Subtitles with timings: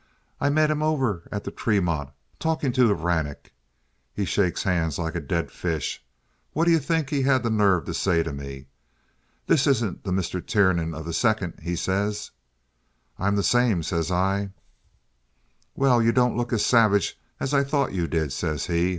[0.39, 2.09] I met him over at the Tremont
[2.39, 3.51] talkin' to Hvranek.
[4.15, 6.03] He shakes hands like a dead fish.
[6.55, 8.65] Whaddye think he had the nerve to say to me.
[9.45, 10.43] 'This isn't the Mr.
[10.43, 12.31] Tiernan of the second?' he says.
[13.19, 14.49] "'I'm the same,' says I.
[15.75, 18.89] "'Well, you don't look as savage as I thought you did,' says he.